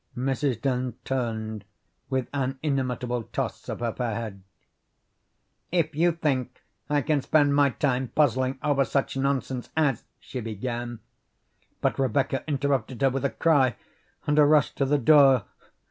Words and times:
Mrs. 0.17 0.59
Dent 0.59 1.05
turned 1.05 1.63
with 2.09 2.27
an 2.33 2.57
inimitable 2.63 3.21
toss 3.25 3.69
of 3.69 3.81
her 3.81 3.93
fair 3.93 4.15
head. 4.15 4.41
"If 5.71 5.93
you 5.93 6.11
think 6.11 6.63
I 6.89 7.03
can 7.03 7.21
spend 7.21 7.53
my 7.55 7.69
time 7.69 8.07
puzzling 8.07 8.57
over 8.63 8.83
such 8.83 9.15
nonsense 9.15 9.69
as" 9.77 10.03
she 10.19 10.39
began, 10.41 11.01
but 11.81 11.99
Rebecca 11.99 12.43
interrupted 12.47 12.99
her 13.03 13.11
with 13.11 13.25
a 13.25 13.29
cry 13.29 13.75
and 14.25 14.39
a 14.39 14.45
rush 14.45 14.73
to 14.73 14.85
the 14.85 14.97
door. 14.97 15.45